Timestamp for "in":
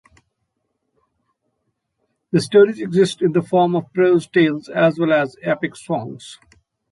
3.21-3.33